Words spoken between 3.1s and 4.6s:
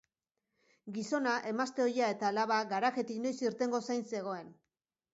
noiz irtengo zain zegoen.